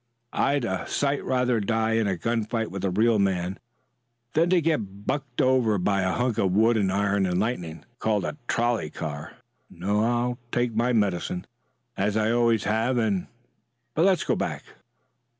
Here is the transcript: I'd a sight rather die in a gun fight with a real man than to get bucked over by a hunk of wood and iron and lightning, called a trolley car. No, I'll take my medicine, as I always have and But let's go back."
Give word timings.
I'd 0.33 0.65
a 0.65 0.87
sight 0.87 1.23
rather 1.23 1.59
die 1.59 1.91
in 1.91 2.07
a 2.07 2.17
gun 2.17 2.43
fight 2.43 2.71
with 2.71 2.83
a 2.83 2.89
real 2.89 3.19
man 3.19 3.59
than 4.33 4.49
to 4.49 4.59
get 4.59 5.05
bucked 5.05 5.41
over 5.43 5.77
by 5.77 6.01
a 6.01 6.11
hunk 6.13 6.39
of 6.39 6.53
wood 6.53 6.75
and 6.75 6.91
iron 6.91 7.27
and 7.27 7.39
lightning, 7.39 7.85
called 7.99 8.25
a 8.25 8.35
trolley 8.47 8.89
car. 8.89 9.33
No, 9.69 10.01
I'll 10.03 10.39
take 10.51 10.73
my 10.73 10.91
medicine, 10.91 11.45
as 11.95 12.17
I 12.17 12.31
always 12.31 12.63
have 12.63 12.97
and 12.97 13.27
But 13.93 14.05
let's 14.05 14.23
go 14.23 14.35
back." 14.35 14.63